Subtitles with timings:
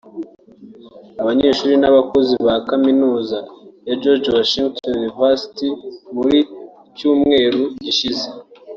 [1.21, 3.37] abanyeshuri n’abakozi ba kaminuza
[3.87, 5.67] ya George Washington (University)
[6.15, 6.37] muri
[6.97, 8.27] Cyumweru gishize